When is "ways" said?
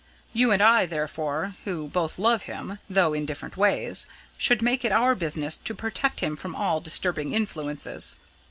3.55-4.07